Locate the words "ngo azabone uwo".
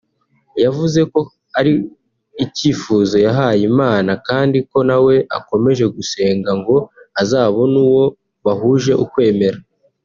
6.59-8.05